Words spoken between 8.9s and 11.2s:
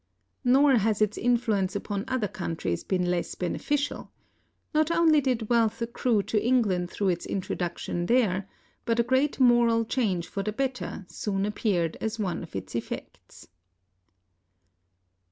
a great moral change for the better